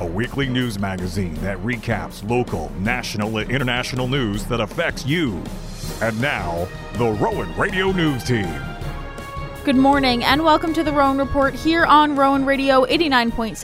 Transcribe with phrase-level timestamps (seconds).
[0.00, 5.40] a weekly news magazine that recaps local, national, and international news that affects you.
[6.02, 8.60] And now, the Rowan Radio News Team.
[9.64, 13.54] Good morning and welcome to the Rowan Report here on Rowan Radio 89.7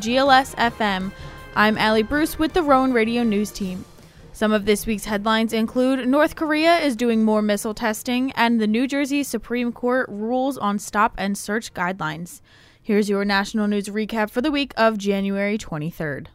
[0.00, 1.12] WGLS FM.
[1.56, 3.84] I'm Allie Bruce with the Rowan Radio News Team.
[4.32, 8.66] Some of this week's headlines include North Korea is doing more missile testing, and the
[8.66, 12.40] New Jersey Supreme Court rules on stop and search guidelines.
[12.90, 16.26] Here's your national news recap for the week of January 23rd.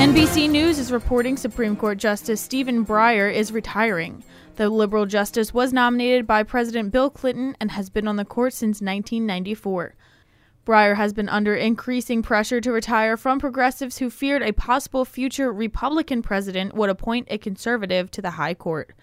[0.00, 4.24] NBC News is reporting Supreme Court Justice Stephen Breyer is retiring.
[4.56, 8.54] The liberal justice was nominated by President Bill Clinton and has been on the court
[8.54, 9.94] since 1994.
[10.64, 15.52] Breyer has been under increasing pressure to retire from progressives who feared a possible future
[15.52, 18.94] Republican president would appoint a conservative to the High Court.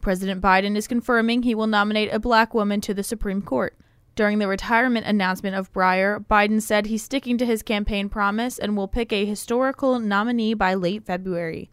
[0.00, 3.76] President Biden is confirming he will nominate a black woman to the Supreme Court.
[4.14, 8.76] During the retirement announcement of Breyer, Biden said he's sticking to his campaign promise and
[8.76, 11.70] will pick a historical nominee by late February.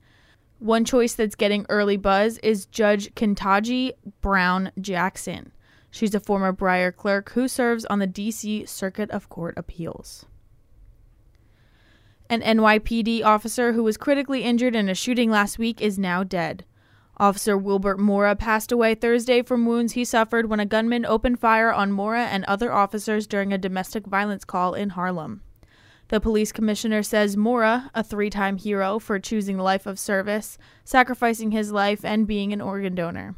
[0.58, 5.52] One choice that's getting early buzz is Judge Ketanji Brown Jackson.
[5.92, 8.66] She's a former Breyer clerk who serves on the D.C.
[8.66, 10.26] Circuit of Court Appeals.
[12.30, 16.64] An NYPD officer who was critically injured in a shooting last week is now dead.
[17.22, 21.72] Officer Wilbert Mora passed away Thursday from wounds he suffered when a gunman opened fire
[21.72, 25.44] on Mora and other officers during a domestic violence call in Harlem.
[26.08, 31.52] The police commissioner says Mora, a three time hero for choosing life of service, sacrificing
[31.52, 33.36] his life, and being an organ donor.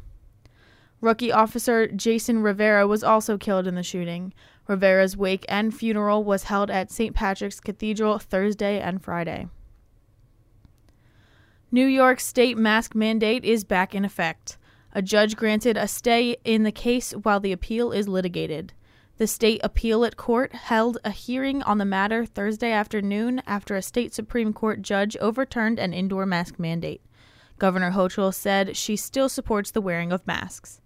[1.02, 4.32] Rookie officer Jason Rivera was also killed in the shooting.
[4.66, 7.14] Rivera's wake and funeral was held at St.
[7.14, 9.48] Patrick's Cathedral Thursday and Friday.
[11.74, 14.58] New York state mask mandate is back in effect.
[14.92, 18.72] A judge granted a stay in the case while the appeal is litigated.
[19.16, 24.14] The state appellate court held a hearing on the matter Thursday afternoon after a state
[24.14, 27.02] Supreme Court judge overturned an indoor mask mandate.
[27.58, 30.80] Governor Hochul said she still supports the wearing of masks.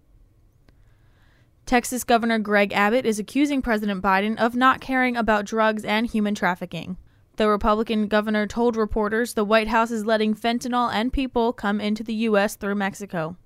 [1.67, 6.33] Texas Governor Greg Abbott is accusing President Biden of not caring about drugs and human
[6.33, 6.97] trafficking.
[7.39, 12.03] The Republican governor told reporters the White House is letting fentanyl and people come into
[12.03, 12.57] the U.S.
[12.57, 13.37] through Mexico.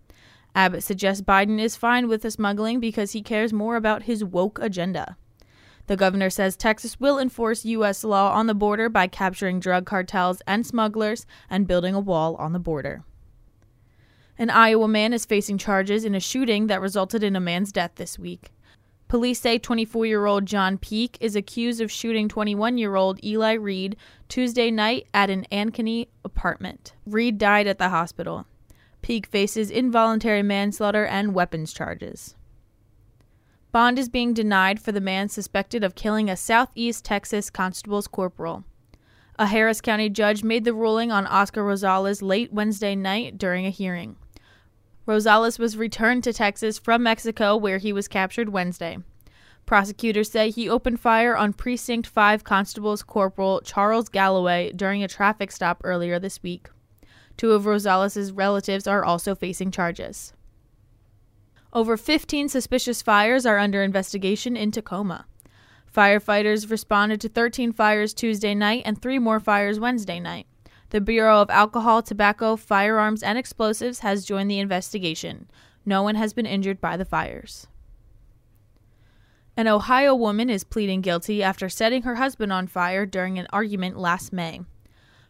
[0.56, 4.58] Abbott suggests Biden is fine with the smuggling because he cares more about his woke
[4.60, 5.16] agenda.
[5.86, 8.04] The governor says Texas will enforce U.S.
[8.04, 12.52] law on the border by capturing drug cartels and smugglers and building a wall on
[12.52, 13.04] the border.
[14.40, 17.92] An Iowa man is facing charges in a shooting that resulted in a man's death
[17.98, 18.54] this week.
[19.14, 23.54] Police say 24 year old John Peak is accused of shooting 21 year old Eli
[23.54, 23.96] Reed
[24.28, 26.96] Tuesday night at an Ankeny apartment.
[27.06, 28.48] Reed died at the hospital.
[29.04, 32.34] Peak faces involuntary manslaughter and weapons charges.
[33.72, 38.64] Bond is being denied for the man suspected of killing a Southeast Texas constable's corporal.
[39.38, 43.70] A Harris County judge made the ruling on Oscar Rosales late Wednesday night during a
[43.70, 44.16] hearing.
[45.08, 48.98] Rosales was returned to Texas from Mexico, where he was captured Wednesday.
[49.66, 55.52] Prosecutors say he opened fire on Precinct 5 Constable's Corporal Charles Galloway during a traffic
[55.52, 56.70] stop earlier this week.
[57.38, 60.34] Two of Rosales' relatives are also facing charges.
[61.72, 65.26] Over 15 suspicious fires are under investigation in Tacoma.
[65.92, 70.48] Firefighters responded to 13 fires Tuesday night and three more fires Wednesday night.
[70.94, 75.50] The Bureau of Alcohol, Tobacco, Firearms, and Explosives has joined the investigation.
[75.88, 77.66] No one has been injured by the fires.
[79.58, 83.98] An Ohio woman is pleading guilty after setting her husband on fire during an argument
[83.98, 84.62] last May.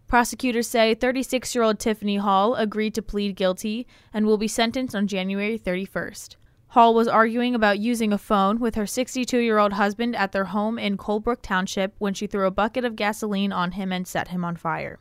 [0.05, 4.93] Prosecutors say 36 year old Tiffany Hall agreed to plead guilty and will be sentenced
[4.93, 6.35] on January 31st.
[6.71, 10.43] Hall was arguing about using a phone with her 62 year old husband at their
[10.43, 14.27] home in Colebrook Township when she threw a bucket of gasoline on him and set
[14.27, 14.99] him on fire.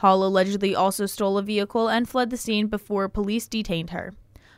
[0.00, 4.14] Hall allegedly also stole a vehicle and fled the scene before police detained her.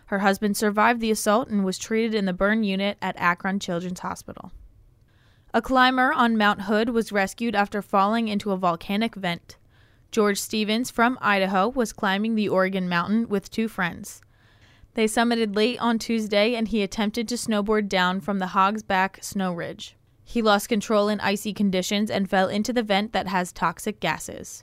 [0.07, 3.99] Her husband survived the assault and was treated in the burn unit at Akron Children's
[4.01, 4.53] Hospital.
[5.53, 9.57] A climber on Mount Hood was rescued after falling into a volcanic vent.
[10.13, 14.21] George Stevens from Idaho was climbing the Oregon Mountain with two friends.
[14.95, 19.19] They summited late on Tuesday and he attempted to snowboard down from the Hogs Back
[19.25, 19.97] snow ridge.
[20.23, 24.63] He lost control in icy conditions and fell into the vent that has toxic gases.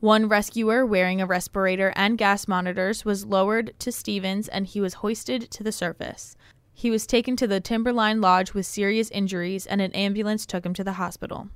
[0.00, 4.94] One rescuer wearing a respirator and gas monitors was lowered to Stevens and he was
[4.94, 6.36] hoisted to the surface.
[6.72, 10.72] He was taken to the Timberline Lodge with serious injuries and an ambulance took him
[10.72, 11.50] to the hospital.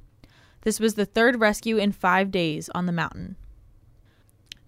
[0.61, 3.37] This was the third rescue in five days on the mountain.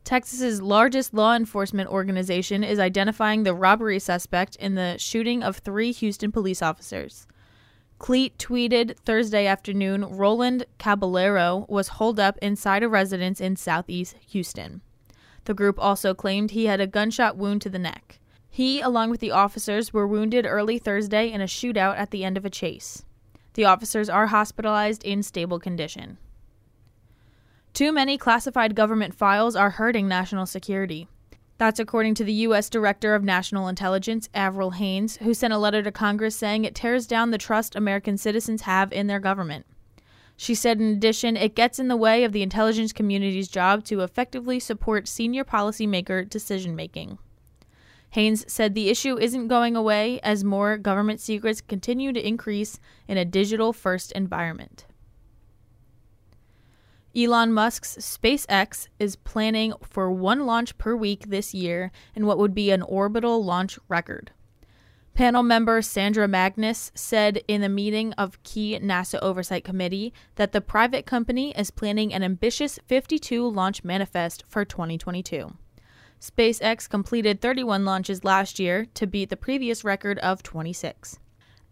[0.04, 5.92] Texas's largest law enforcement organization is identifying the robbery suspect in the shooting of three
[5.92, 7.26] Houston police officers.
[7.98, 14.82] Cleat tweeted Thursday afternoon Roland Caballero was holed up inside a residence in southeast Houston.
[15.44, 18.18] The group also claimed he had a gunshot wound to the neck.
[18.50, 22.36] He, along with the officers, were wounded early Thursday in a shootout at the end
[22.36, 23.04] of a chase.
[23.54, 26.18] The officers are hospitalized in stable condition.
[27.72, 31.08] Too many classified government files are hurting national security.
[31.58, 32.68] That's according to the U.S.
[32.68, 37.06] Director of National Intelligence, Avril Haines, who sent a letter to Congress saying it tears
[37.06, 39.64] down the trust American citizens have in their government.
[40.36, 44.00] She said, in addition, it gets in the way of the intelligence community's job to
[44.00, 47.18] effectively support senior policymaker decision making.
[48.10, 53.16] Haines said the issue isn't going away as more government secrets continue to increase in
[53.16, 54.84] a digital first environment.
[57.16, 62.54] Elon Musk's SpaceX is planning for one launch per week this year in what would
[62.54, 64.32] be an orbital launch record.
[65.14, 70.60] Panel member Sandra Magnus said in a meeting of key NASA Oversight Committee that the
[70.60, 75.56] private company is planning an ambitious 52 launch manifest for 2022.
[76.20, 81.18] SpaceX completed 31 launches last year to beat the previous record of 26.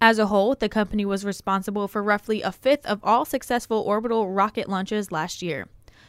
[0.01, 4.31] As a whole, the company was responsible for roughly a fifth of all successful orbital
[4.31, 5.69] rocket launches last year.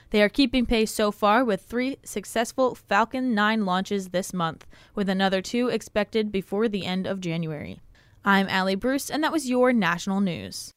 [0.10, 5.10] They are keeping pace so far with three successful Falcon 9 launches this month, with
[5.10, 7.80] another two expected before the end of January.
[8.24, 10.74] I'm Allie Bruce, and that was your national news.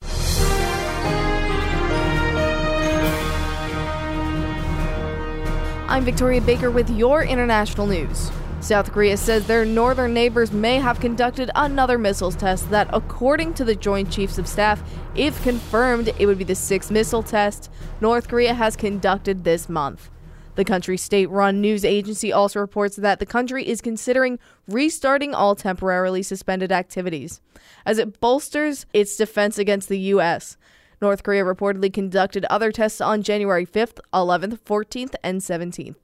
[5.90, 8.30] I'm Victoria Baker with your international news.
[8.60, 13.64] South Korea says their northern neighbors may have conducted another missiles test that, according to
[13.64, 14.82] the Joint Chiefs of Staff,
[15.14, 17.70] if confirmed, it would be the sixth missile test
[18.00, 20.10] North Korea has conducted this month.
[20.56, 25.54] The country's state run news agency also reports that the country is considering restarting all
[25.54, 27.40] temporarily suspended activities
[27.86, 30.56] as it bolsters its defense against the U.S.
[31.00, 35.94] North Korea reportedly conducted other tests on January 5th, 11th, 14th, and 17th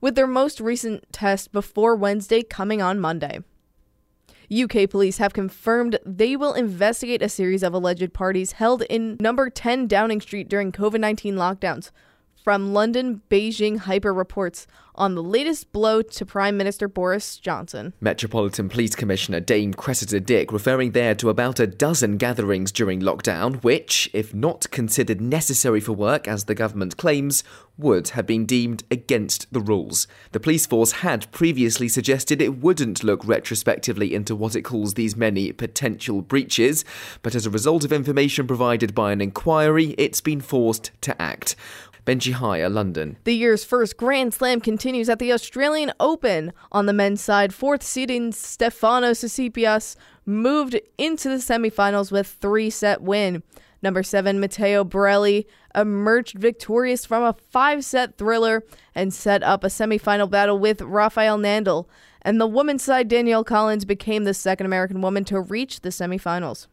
[0.00, 3.40] with their most recent test before Wednesday coming on Monday.
[4.52, 9.48] UK police have confirmed they will investigate a series of alleged parties held in number
[9.48, 11.90] 10 Downing Street during COVID 19 lockdowns.
[12.44, 17.94] From London, Beijing Hyper reports on the latest blow to Prime Minister Boris Johnson.
[18.02, 23.62] Metropolitan Police Commissioner Dame Cressida Dick referring there to about a dozen gatherings during lockdown,
[23.64, 27.44] which, if not considered necessary for work as the government claims,
[27.78, 30.06] would have been deemed against the rules.
[30.32, 35.16] The police force had previously suggested it wouldn't look retrospectively into what it calls these
[35.16, 36.84] many potential breaches,
[37.22, 41.56] but as a result of information provided by an inquiry, it's been forced to act.
[42.04, 43.16] Benji London.
[43.24, 46.52] The year's first Grand Slam continues at the Australian Open.
[46.70, 49.96] On the men's side, fourth seeding Stefanos Tsitsipas
[50.26, 53.42] moved into the semifinals with three-set win.
[53.82, 60.30] Number seven, Matteo Berrettini emerged victorious from a five-set thriller and set up a semifinal
[60.30, 61.86] battle with Rafael Nadal.
[62.22, 66.66] And the women's side, Danielle Collins became the second American woman to reach the semifinals.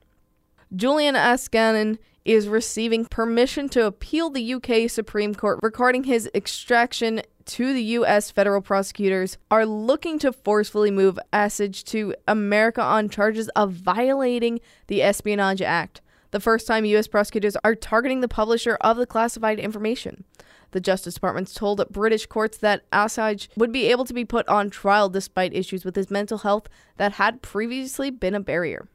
[0.74, 7.74] Julian Assange is receiving permission to appeal the UK Supreme Court regarding his extraction to
[7.74, 8.30] the U.S.
[8.30, 15.02] federal prosecutors are looking to forcefully move Assange to America on charges of violating the
[15.02, 17.08] Espionage Act, the first time U.S.
[17.08, 20.24] prosecutors are targeting the publisher of the classified information.
[20.72, 24.70] The Justice Department told British courts that Assange would be able to be put on
[24.70, 28.88] trial despite issues with his mental health that had previously been a barrier.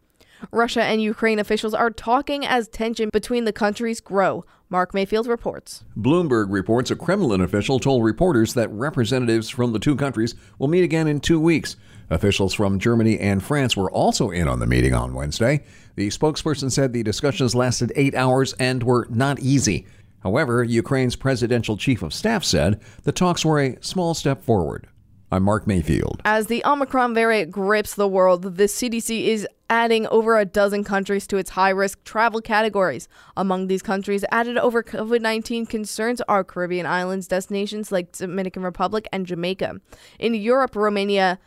[0.51, 4.45] Russia and Ukraine officials are talking as tension between the countries grow.
[4.69, 5.85] Mark Mayfield reports.
[5.97, 10.83] Bloomberg reports a Kremlin official told reporters that representatives from the two countries will meet
[10.83, 11.77] again in two weeks.
[12.11, 15.65] Officials from Germany and France were also in on the meeting on Wednesday.
[15.95, 19.87] The spokesperson said the discussions lasted eight hours and were not easy.
[20.23, 24.89] However, Ukraine's presidential chief of staff said the talks were a small step forward.
[25.31, 26.23] I'm Mark Mayfield.
[26.25, 31.27] As the Omicron variant grips the world, the CDC is adding over a dozen countries
[31.27, 33.09] to its high risk travel categories.
[33.37, 39.09] Among these countries added over COVID 19 concerns are Caribbean islands destinations like Dominican Republic
[39.13, 39.81] and Jamaica.
[40.21, 41.41] In Europe, Romania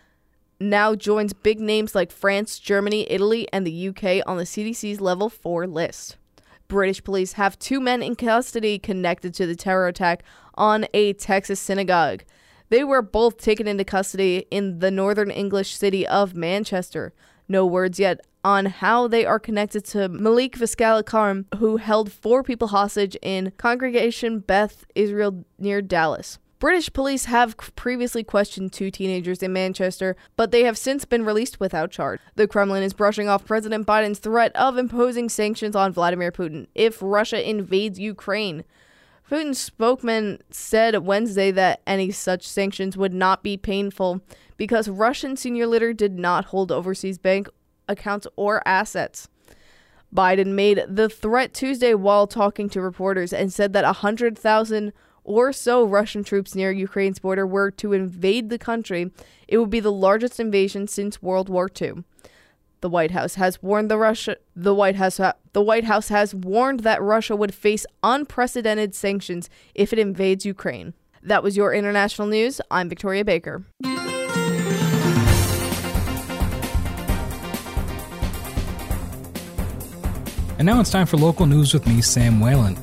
[0.59, 5.29] now joins big names like France, Germany, Italy, and the UK on the CDC's level
[5.29, 6.17] 4 list.
[6.67, 10.21] British police have two men in custody connected to the terror attack
[10.55, 12.23] on a Texas synagogue.
[12.69, 17.13] They were both taken into custody in the northern English city of Manchester.
[17.47, 22.43] No words yet on how they are connected to Malik Faisal Akram, who held four
[22.43, 26.37] people hostage in Congregation Beth Israel near Dallas.
[26.59, 31.59] British police have previously questioned two teenagers in Manchester, but they have since been released
[31.59, 32.19] without charge.
[32.35, 36.97] The Kremlin is brushing off President Biden's threat of imposing sanctions on Vladimir Putin if
[37.01, 38.65] Russia invades Ukraine.
[39.29, 44.21] Putin's spokesman said Wednesday that any such sanctions would not be painful
[44.57, 47.47] because Russian senior leader did not hold overseas bank
[47.87, 49.29] accounts or assets.
[50.13, 54.93] Biden made the threat Tuesday while talking to reporters and said that 100,000
[55.23, 59.11] or so Russian troops near Ukraine's border were to invade the country.
[59.47, 62.03] It would be the largest invasion since World War II.
[62.81, 66.33] The White House has warned the Russia the White House ha- the White House has
[66.33, 70.93] warned that Russia would face unprecedented sanctions if it invades Ukraine.
[71.21, 72.61] That was your international news.
[72.71, 73.65] I'm Victoria Baker.
[80.57, 82.77] And now it's time for local news with me, Sam Whalen.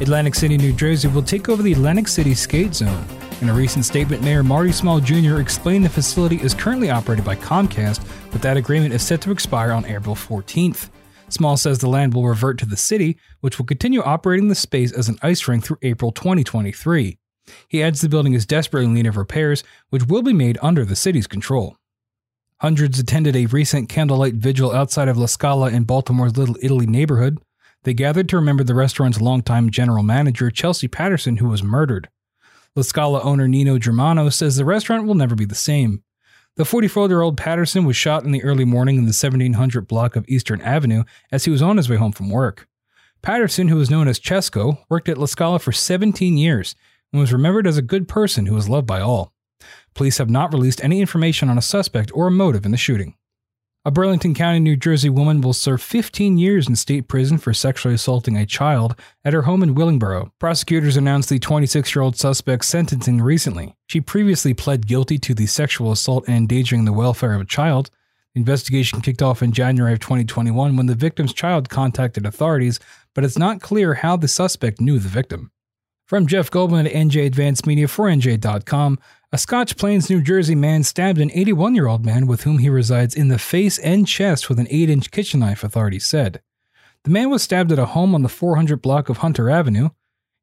[0.00, 3.06] Atlantic City, New Jersey will take over the Atlantic City Skate Zone.
[3.40, 5.38] In a recent statement, Mayor Marty Small Jr.
[5.38, 9.72] explained the facility is currently operated by Comcast, but that agreement is set to expire
[9.72, 10.90] on April 14th.
[11.28, 14.92] Small says the land will revert to the city, which will continue operating the space
[14.92, 17.18] as an ice rink through April 2023.
[17.68, 20.84] He adds the building is desperately in need of repairs, which will be made under
[20.84, 21.76] the city's control.
[22.60, 27.38] Hundreds attended a recent candlelight vigil outside of La Scala in Baltimore's Little Italy neighborhood.
[27.84, 32.08] They gathered to remember the restaurant's longtime general manager, Chelsea Patterson, who was murdered.
[32.74, 36.02] La Scala owner Nino Germano says the restaurant will never be the same.
[36.58, 40.16] The 44 year old Patterson was shot in the early morning in the 1700 block
[40.16, 42.66] of Eastern Avenue as he was on his way home from work.
[43.22, 46.74] Patterson, who was known as Chesco, worked at La Scala for 17 years
[47.12, 49.32] and was remembered as a good person who was loved by all.
[49.94, 53.14] Police have not released any information on a suspect or a motive in the shooting.
[53.84, 57.94] A Burlington County, New Jersey woman will serve 15 years in state prison for sexually
[57.94, 60.32] assaulting a child at her home in Willingboro.
[60.40, 63.76] Prosecutors announced the 26 year old suspect's sentencing recently.
[63.86, 67.88] She previously pled guilty to the sexual assault and endangering the welfare of a child.
[68.34, 72.80] The investigation kicked off in January of 2021 when the victim's child contacted authorities,
[73.14, 75.52] but it's not clear how the suspect knew the victim.
[76.08, 78.98] From Jeff Goldman at NJ Advanced Media for NJ.com,
[79.30, 82.70] a Scotch Plains, New Jersey man stabbed an 81 year old man with whom he
[82.70, 86.40] resides in the face and chest with an 8 inch kitchen knife, authorities said.
[87.04, 89.90] The man was stabbed at a home on the 400 block of Hunter Avenue.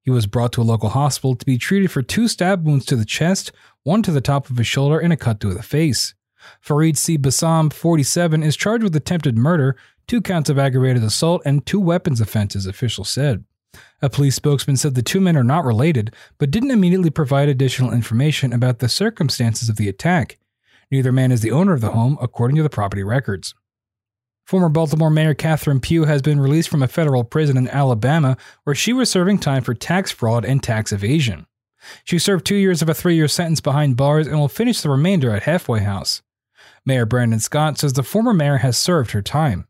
[0.04, 2.96] He was brought to a local hospital to be treated for two stab wounds to
[2.96, 3.52] the chest,
[3.84, 6.14] one to the top of his shoulder, and a cut to the face.
[6.62, 7.18] Farid C.
[7.18, 9.76] Bassam, 47, is charged with attempted murder,
[10.06, 13.46] two counts of aggravated assault, and two weapons offenses, officials said.
[14.02, 17.94] A police spokesman said the two men are not related, but didn't immediately provide additional
[17.94, 20.38] information about the circumstances of the attack.
[20.92, 23.56] Neither man is the owner of the home, according to the property records.
[24.46, 28.76] Former Baltimore Mayor Catherine Pugh has been released from a federal prison in Alabama where
[28.76, 31.48] she was serving time for tax fraud and tax evasion.
[32.04, 34.90] She served two years of a three year sentence behind bars and will finish the
[34.90, 36.22] remainder at Halfway House.
[36.86, 39.68] Mayor Brandon Scott says the former mayor has served her time.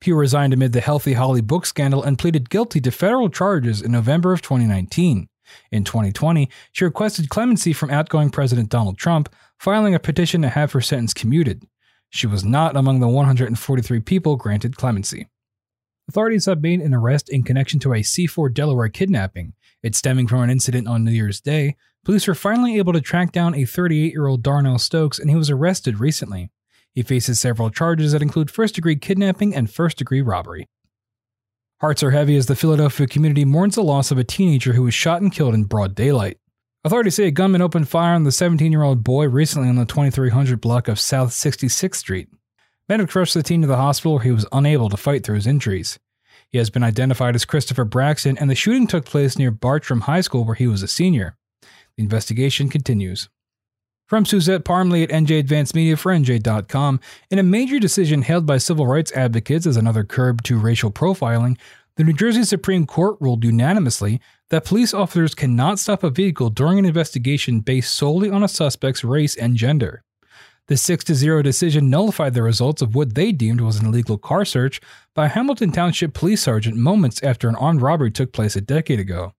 [0.00, 3.92] Pugh resigned amid the Healthy Holly book scandal and pleaded guilty to federal charges in
[3.92, 5.28] November of 2019.
[5.72, 10.72] In 2020, she requested clemency from outgoing President Donald Trump, filing a petition to have
[10.72, 11.64] her sentence commuted.
[12.10, 15.28] She was not among the 143 people granted clemency.
[16.08, 19.52] Authorities have made an arrest in connection to a Seaford, Delaware kidnapping.
[19.82, 21.76] It's stemming from an incident on New Year's Day.
[22.04, 25.36] Police were finally able to track down a 38 year old Darnell Stokes, and he
[25.36, 26.50] was arrested recently.
[26.98, 30.66] He faces several charges that include first degree kidnapping and first degree robbery.
[31.80, 34.94] Hearts are heavy as the Philadelphia community mourns the loss of a teenager who was
[34.94, 36.38] shot and killed in broad daylight.
[36.82, 39.84] Authorities say a gunman opened fire on the 17 year old boy recently on the
[39.84, 42.30] 2300 block of South 66th Street.
[42.88, 45.46] Medics rushed the teen to the hospital where he was unable to fight through his
[45.46, 46.00] injuries.
[46.50, 50.22] He has been identified as Christopher Braxton, and the shooting took place near Bartram High
[50.22, 51.36] School where he was a senior.
[51.62, 53.28] The investigation continues.
[54.08, 56.98] From Suzette Parmley at NJ Advanced Media for NJ.com,
[57.30, 61.58] in a major decision held by civil rights advocates as another curb to racial profiling,
[61.96, 66.78] the New Jersey Supreme Court ruled unanimously that police officers cannot stop a vehicle during
[66.78, 70.02] an investigation based solely on a suspect's race and gender.
[70.68, 74.46] The 6 0 decision nullified the results of what they deemed was an illegal car
[74.46, 74.80] search
[75.14, 79.34] by Hamilton Township police sergeant moments after an armed robbery took place a decade ago.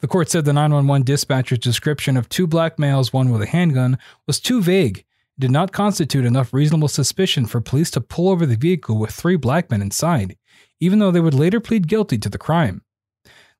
[0.00, 3.98] The court said the 911 dispatcher's description of two black males, one with a handgun,
[4.26, 5.04] was too vague
[5.40, 9.36] did not constitute enough reasonable suspicion for police to pull over the vehicle with three
[9.36, 10.36] black men inside,
[10.80, 12.82] even though they would later plead guilty to the crime.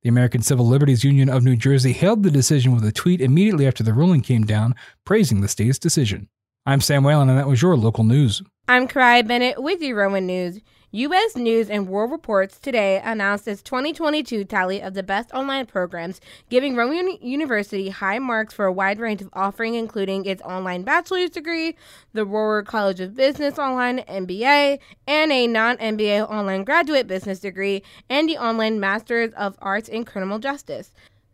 [0.02, 3.66] The American Civil Liberties Union of New Jersey hailed the decision with a tweet immediately
[3.66, 6.28] after the ruling came down, praising the state's decision.
[6.66, 8.42] I'm Sam Whalen, and that was your local news.
[8.70, 10.60] I'm Karai Bennett with your Rowan News.
[10.92, 11.34] U.S.
[11.34, 16.76] News and World Reports today announced its 2022 tally of the best online programs, giving
[16.76, 21.74] Rowan University high marks for a wide range of offerings, including its online bachelor's degree,
[22.12, 27.82] the Rowan College of Business online MBA, and a non MBA online graduate business degree,
[28.08, 30.92] and the online Master's of Arts in Criminal Justice.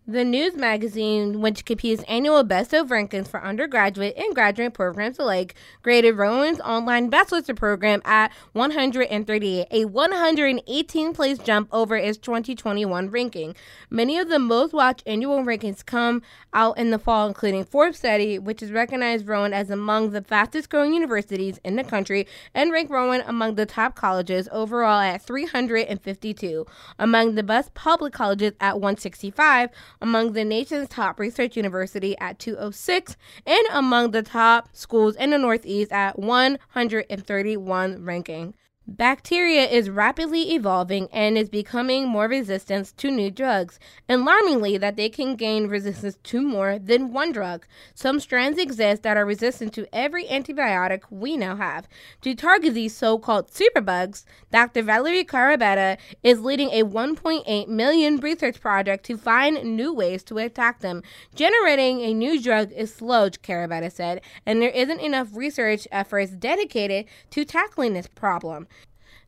[0.08, 5.56] The news magazine, which competes annual best of rankings for undergraduate and graduate programs alike,
[5.82, 13.56] graded Rowan's online bachelor's program at 138, a 118 place jump over its 2021 ranking.
[13.90, 16.22] Many of the most watched annual rankings come
[16.54, 20.70] out in the fall, including Forbes study, which has recognized Rowan as among the fastest
[20.70, 26.64] growing universities in the country and ranked Rowan among the top colleges overall at 352,
[26.96, 33.16] among the best public colleges at 165 among the nation's top research university at 206
[33.46, 38.54] and among the top schools in the Northeast at 131 ranking.
[38.88, 43.80] Bacteria is rapidly evolving and is becoming more resistant to new drugs.
[44.08, 47.66] Alarmingly, that they can gain resistance to more than one drug.
[47.94, 51.88] Some strands exist that are resistant to every antibiotic we now have.
[52.22, 54.82] To target these so-called superbugs, Dr.
[54.82, 60.78] Valerie Carabetta is leading a 1.8 million research project to find new ways to attack
[60.78, 61.02] them.
[61.34, 67.06] Generating a new drug is slow, Carabetta said, and there isn't enough research efforts dedicated
[67.30, 68.68] to tackling this problem.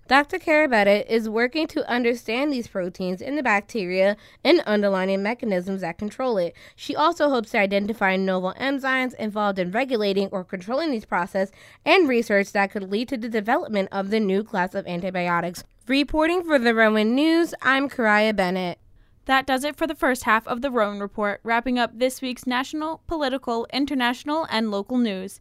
[0.09, 0.39] Dr.
[0.39, 6.39] Carabetta is working to understand these proteins in the bacteria and underlying mechanisms that control
[6.39, 6.55] it.
[6.75, 12.09] She also hopes to identify novel enzymes involved in regulating or controlling these processes and
[12.09, 15.63] research that could lead to the development of the new class of antibiotics.
[15.87, 18.79] Reporting for the Rowan News, I'm Karia Bennett.
[19.27, 22.47] That does it for the first half of the Rowan Report, wrapping up this week's
[22.47, 25.39] national, political, international, and local news.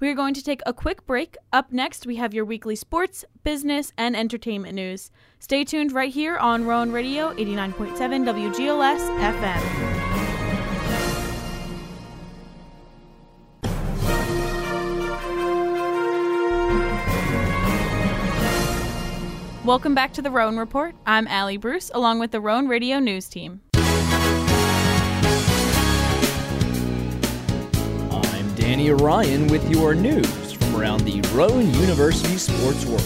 [0.00, 1.36] We are going to take a quick break.
[1.52, 5.10] Up next, we have your weekly sports, business, and entertainment news.
[5.40, 9.60] Stay tuned right here on Rowan Radio 89.7 WGLS FM.
[19.66, 20.94] Welcome back to the Rowan Report.
[21.04, 23.60] I'm Allie Bruce, along with the Rowan Radio News team.
[28.70, 33.02] Danny Ryan with your news from around the Rowan University sports world.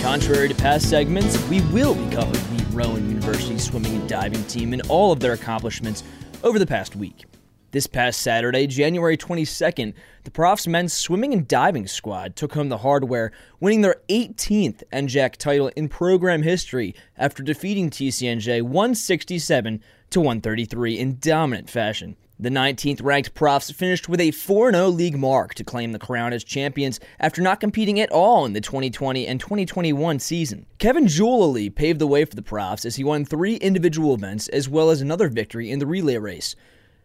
[0.00, 4.72] Contrary to past segments, we will be covering the Rowan University swimming and diving team
[4.72, 6.02] and all of their accomplishments
[6.42, 7.26] over the past week.
[7.72, 9.92] This past Saturday, January 22nd,
[10.24, 15.36] the Profs men's swimming and diving squad took home the hardware, winning their 18th NJAC
[15.36, 22.16] title in program history after defeating TCNJ 167 to 133 in dominant fashion.
[22.42, 26.32] The 19th ranked Profs finished with a 4 0 league mark to claim the crown
[26.32, 30.64] as champions after not competing at all in the 2020 and 2021 season.
[30.78, 34.70] Kevin Julie paved the way for the Profs as he won three individual events as
[34.70, 36.56] well as another victory in the relay race.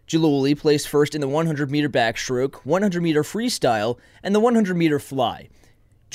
[0.07, 4.99] Jaluli placed first in the 100 meter backstroke, 100 meter freestyle, and the 100 meter
[4.99, 5.49] fly.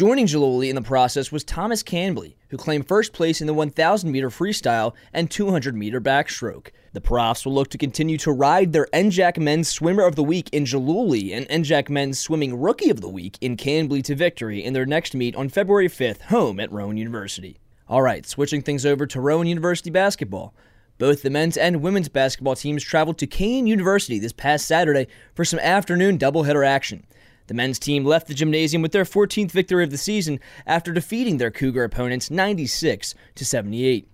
[0.00, 4.10] Joining Jaloli in the process was Thomas Canbley, who claimed first place in the 1,000
[4.10, 6.68] meter freestyle and 200 meter backstroke.
[6.94, 10.48] The Profs will look to continue to ride their NJAC Men's Swimmer of the Week
[10.54, 14.72] in Jaluli and NJAC Men's Swimming Rookie of the Week in Canbley to victory in
[14.72, 17.58] their next meet on February 5th, home at Rowan University.
[17.86, 20.54] All right, switching things over to Rowan University basketball.
[20.96, 25.44] Both the men's and women's basketball teams traveled to Kean University this past Saturday for
[25.44, 27.06] some afternoon doubleheader action.
[27.50, 31.38] The men's team left the gymnasium with their 14th victory of the season after defeating
[31.38, 34.08] their Cougar opponents 96 to 78.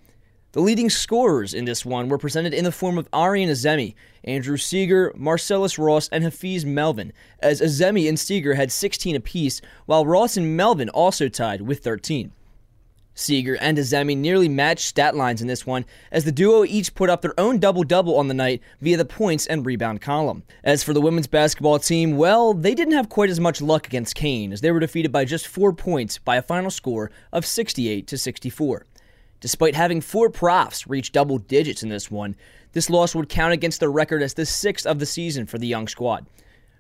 [0.53, 3.95] The leading scorers in this one were presented in the form of Arian Azemi,
[4.25, 10.07] Andrew Seeger, Marcellus Ross, and Hafiz Melvin, as Azemi and Seeger had 16 apiece, while
[10.07, 12.33] Ross and Melvin also tied with 13.
[13.17, 17.09] Seeger and Azemi nearly matched stat lines in this one, as the duo each put
[17.09, 20.43] up their own double double on the night via the points and rebound column.
[20.63, 24.15] As for the women's basketball team, well, they didn't have quite as much luck against
[24.15, 28.07] Kean, as they were defeated by just four points by a final score of 68
[28.07, 28.85] to 64.
[29.41, 32.37] Despite having four profs reach double digits in this one,
[32.73, 35.67] this loss would count against their record as the sixth of the season for the
[35.67, 36.27] young squad.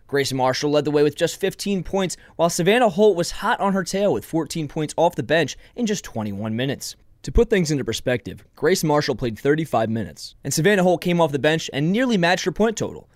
[0.07, 3.73] Grace Marshall led the way with just 15 points, while Savannah Holt was hot on
[3.73, 6.95] her tail with 14 points off the bench in just 21 minutes.
[7.23, 11.33] To put things into perspective, Grace Marshall played 35 minutes, and Savannah Holt came off
[11.33, 13.11] the bench and nearly matched her point total.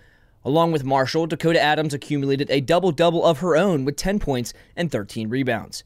[0.45, 4.53] Along with Marshall, Dakota Adams accumulated a double double of her own with 10 points
[4.75, 5.85] and 13 rebounds.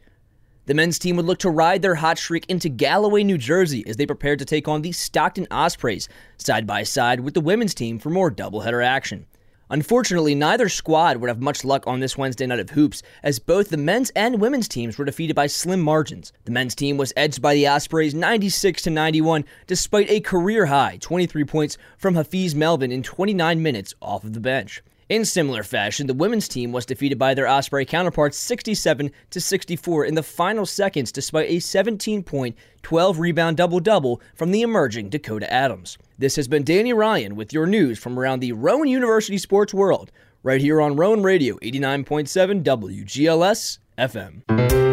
[0.64, 3.96] The men's team would look to ride their hot streak into Galloway, New Jersey as
[3.96, 7.98] they prepared to take on the Stockton Ospreys side by side with the women's team
[7.98, 9.26] for more doubleheader action.
[9.70, 13.70] Unfortunately, neither squad would have much luck on this Wednesday night of hoops, as both
[13.70, 16.32] the men's and women's teams were defeated by slim margins.
[16.44, 20.98] The men's team was edged by the Ospreys 96 to 91, despite a career high
[21.00, 24.82] 23 points from Hafiz Melvin in 29 minutes off of the bench.
[25.08, 30.06] In similar fashion, the women's team was defeated by their Osprey counterparts 67 to 64
[30.06, 35.10] in the final seconds despite a 17 point, 12 rebound double double from the emerging
[35.10, 35.98] Dakota Adams.
[36.16, 40.12] This has been Danny Ryan with your news from around the Rowan University sports world,
[40.44, 44.83] right here on Rowan Radio 89.7 WGLS FM.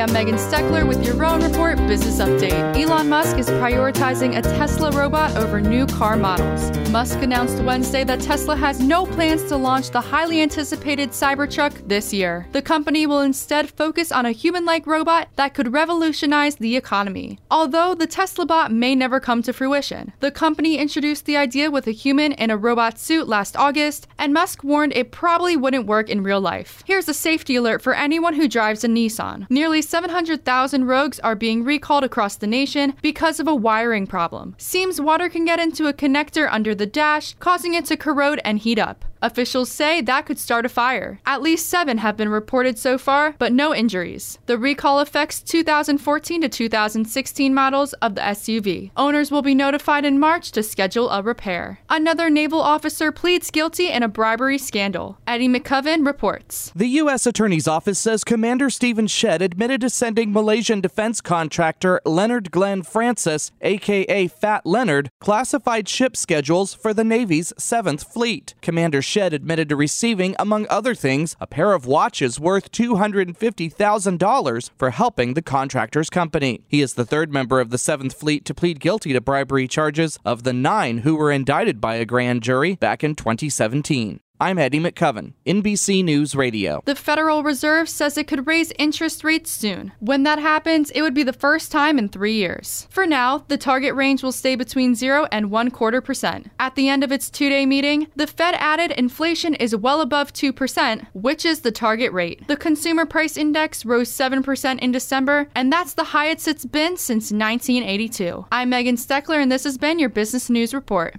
[0.00, 2.74] I'm Megan Steckler with your Rowan Report Business Update.
[2.74, 6.70] Elon Musk is prioritizing a Tesla robot over new car models.
[6.88, 12.14] Musk announced Wednesday that Tesla has no plans to launch the highly anticipated Cybertruck this
[12.14, 12.46] year.
[12.52, 17.38] The company will instead focus on a human like robot that could revolutionize the economy.
[17.50, 21.86] Although the Tesla bot may never come to fruition, the company introduced the idea with
[21.86, 26.08] a human in a robot suit last August, and Musk warned it probably wouldn't work
[26.08, 26.82] in real life.
[26.86, 29.46] Here's a safety alert for anyone who drives a Nissan.
[29.50, 34.54] Nearly 700,000 Rogues are being recalled across the nation because of a wiring problem.
[34.56, 38.60] Seems water can get into a connector under the dash, causing it to corrode and
[38.60, 39.04] heat up.
[39.22, 41.20] Officials say that could start a fire.
[41.26, 44.38] At least seven have been reported so far, but no injuries.
[44.46, 48.90] The recall affects 2014 to 2016 models of the SUV.
[48.96, 51.80] Owners will be notified in March to schedule a repair.
[51.90, 55.18] Another naval officer pleads guilty in a bribery scandal.
[55.26, 56.72] Eddie McCoven reports.
[56.74, 57.26] The U.S.
[57.26, 63.52] Attorney's Office says Commander Stephen Shedd admitted to sending Malaysian defense contractor Leonard Glenn Francis,
[63.60, 68.54] aka Fat Leonard, classified ship schedules for the Navy's 7th Fleet.
[68.62, 74.90] Commander Shedd admitted to receiving, among other things, a pair of watches worth $250,000 for
[74.90, 76.62] helping the contractor's company.
[76.68, 80.20] He is the third member of the 7th Fleet to plead guilty to bribery charges
[80.24, 84.20] of the nine who were indicted by a grand jury back in 2017.
[84.42, 86.80] I'm Eddie McCoven, NBC News Radio.
[86.86, 89.92] The Federal Reserve says it could raise interest rates soon.
[90.00, 92.88] When that happens, it would be the first time in three years.
[92.88, 96.50] For now, the target range will stay between 0 and 1 quarter percent.
[96.58, 100.32] At the end of its two day meeting, the Fed added inflation is well above
[100.32, 102.48] 2%, which is the target rate.
[102.48, 107.30] The Consumer Price Index rose 7% in December, and that's the highest it's been since
[107.30, 108.46] 1982.
[108.50, 111.16] I'm Megan Steckler, and this has been your Business News Report.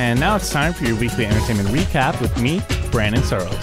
[0.00, 3.54] And now it's time for your weekly entertainment recap with me, Brandon Searles.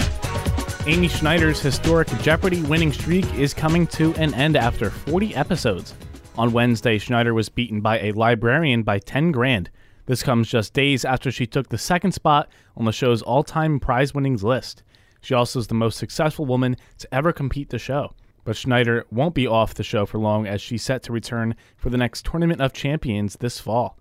[0.85, 5.95] Amy Schneider's historic Jeopardy winning streak is coming to an end after 40 episodes.
[6.37, 9.71] On Wednesday, Schneider was beaten by a librarian by 10 grand.
[10.05, 13.79] This comes just days after she took the second spot on the show's all time
[13.79, 14.83] prize winnings list.
[15.21, 18.13] She also is the most successful woman to ever compete the show.
[18.43, 21.89] But Schneider won't be off the show for long as she's set to return for
[21.89, 23.96] the next Tournament of Champions this fall.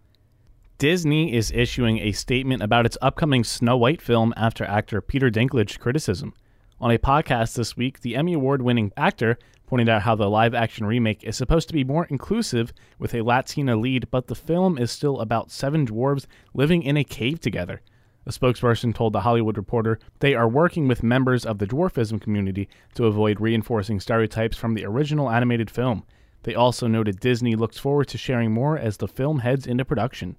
[0.79, 5.79] Disney is issuing a statement about its upcoming Snow White film after actor Peter Dinklage
[5.79, 6.35] criticism.
[6.83, 10.55] On a podcast this week, the Emmy Award winning actor pointed out how the live
[10.55, 14.77] action remake is supposed to be more inclusive with a Latina lead, but the film
[14.77, 17.81] is still about seven dwarves living in a cave together.
[18.27, 22.69] A spokesperson told The Hollywood Reporter they are working with members of the dwarfism community
[22.97, 26.05] to avoid reinforcing stereotypes from the original animated film.
[26.43, 30.37] They also noted Disney looks forward to sharing more as the film heads into production.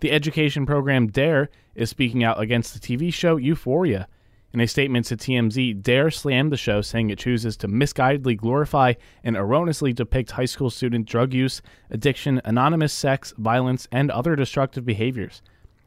[0.00, 4.08] The education program DARE is speaking out against the TV show Euphoria.
[4.52, 8.94] In a statement to TMZ, DARE slammed the show, saying it chooses to misguidedly glorify
[9.22, 11.60] and erroneously depict high school student drug use,
[11.90, 15.42] addiction, anonymous sex, violence, and other destructive behaviors.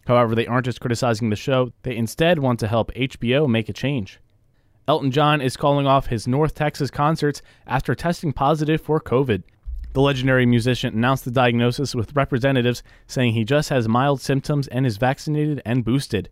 [0.05, 3.73] However, they aren't just criticizing the show, they instead want to help HBO make a
[3.73, 4.19] change.
[4.87, 9.43] Elton John is calling off his North Texas concerts after testing positive for COVID.
[9.93, 14.87] The legendary musician announced the diagnosis with representatives, saying he just has mild symptoms and
[14.87, 16.29] is vaccinated and boosted.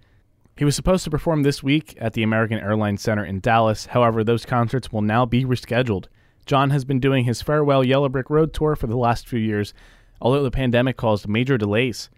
[0.58, 4.24] He was supposed to perform this week at the American Airlines Center in Dallas, however,
[4.24, 6.08] those concerts will now be rescheduled.
[6.48, 9.76] John has been doing his farewell Yellow Brick Road tour for the last few years,
[10.20, 12.10] although the pandemic caused major delays.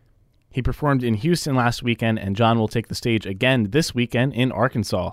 [0.50, 4.34] He performed in Houston last weekend, and John will take the stage again this weekend
[4.34, 5.12] in Arkansas.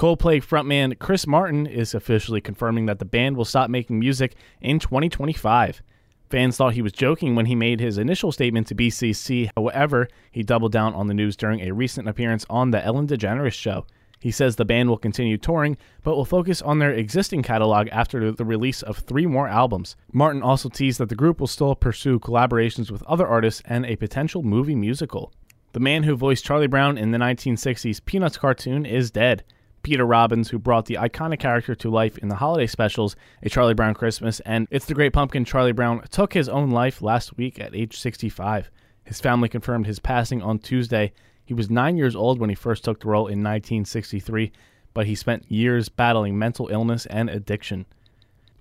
[0.00, 4.78] Coldplay frontman Chris Martin is officially confirming that the band will stop making music in
[4.78, 5.82] 2025.
[6.30, 9.50] Fans thought he was joking when he made his initial statement to BBC.
[9.54, 13.52] However, he doubled down on the news during a recent appearance on The Ellen DeGeneres
[13.52, 13.84] Show.
[14.20, 18.32] He says the band will continue touring, but will focus on their existing catalog after
[18.32, 19.96] the release of three more albums.
[20.14, 23.96] Martin also teased that the group will still pursue collaborations with other artists and a
[23.96, 25.30] potential movie musical.
[25.72, 29.44] The man who voiced Charlie Brown in the 1960s Peanuts cartoon is dead.
[29.90, 33.74] Peter Robbins, who brought the iconic character to life in the holiday specials, A Charlie
[33.74, 37.58] Brown Christmas, and It's the Great Pumpkin, Charlie Brown took his own life last week
[37.58, 38.70] at age 65.
[39.02, 41.12] His family confirmed his passing on Tuesday.
[41.44, 44.52] He was nine years old when he first took the role in 1963,
[44.94, 47.84] but he spent years battling mental illness and addiction.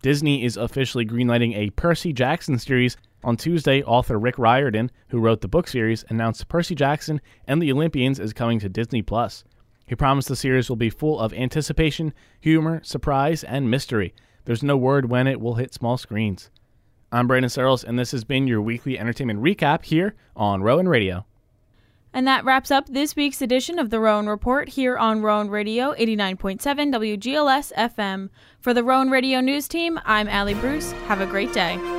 [0.01, 2.97] Disney is officially greenlighting a Percy Jackson series.
[3.23, 7.71] On Tuesday, author Rick Riordan, who wrote the book series, announced Percy Jackson and the
[7.71, 9.43] Olympians is coming to Disney Plus.
[9.89, 14.13] He promised the series will be full of anticipation, humor, surprise, and mystery.
[14.45, 16.51] There's no word when it will hit small screens.
[17.11, 21.25] I'm Brandon Searles, and this has been your weekly entertainment recap here on Rowan Radio.
[22.13, 25.95] And that wraps up this week's edition of the Rowan Report here on Rowan Radio
[25.95, 26.59] 89.7
[26.93, 28.29] WGLS FM.
[28.61, 30.91] For the Rowan Radio News team, I'm Allie Bruce.
[31.07, 31.98] Have a great day.